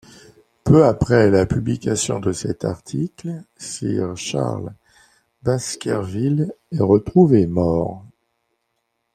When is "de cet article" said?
2.19-3.43